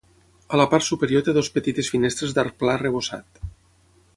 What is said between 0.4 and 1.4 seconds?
A la part superior té